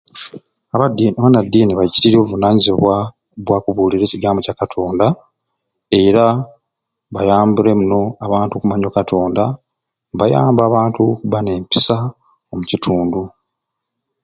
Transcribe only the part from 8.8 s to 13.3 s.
o Katonda, mbayamba abantu okubba n'empisa omukitundu.